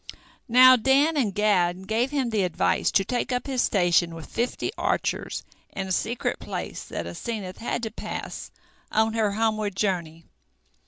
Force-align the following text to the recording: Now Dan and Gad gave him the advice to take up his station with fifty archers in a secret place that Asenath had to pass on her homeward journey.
Now 0.49 0.77
Dan 0.77 1.15
and 1.15 1.31
Gad 1.31 1.87
gave 1.87 2.09
him 2.09 2.31
the 2.31 2.41
advice 2.41 2.89
to 2.89 3.05
take 3.05 3.31
up 3.31 3.45
his 3.45 3.61
station 3.61 4.15
with 4.15 4.25
fifty 4.25 4.71
archers 4.75 5.43
in 5.73 5.85
a 5.87 5.91
secret 5.91 6.39
place 6.39 6.83
that 6.85 7.05
Asenath 7.05 7.57
had 7.59 7.83
to 7.83 7.91
pass 7.91 8.49
on 8.91 9.13
her 9.13 9.33
homeward 9.33 9.75
journey. 9.75 10.23